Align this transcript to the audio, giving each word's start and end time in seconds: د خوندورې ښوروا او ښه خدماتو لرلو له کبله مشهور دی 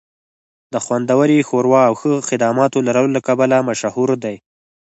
د 0.73 0.75
خوندورې 0.85 1.45
ښوروا 1.47 1.81
او 1.89 1.93
ښه 1.99 2.11
خدماتو 2.29 2.77
لرلو 2.87 3.09
له 3.15 3.21
کبله 3.27 3.57
مشهور 3.69 4.09
دی 4.23 4.35